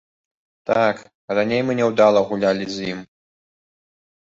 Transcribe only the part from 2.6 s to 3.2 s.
з ім.